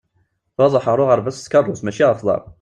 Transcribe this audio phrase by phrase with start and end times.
[0.55, 2.41] Bɣiɣ ad ṛuḥeɣ ar uɣerbaz s tkeṛṛust, mačči ɣef uḍaṛ.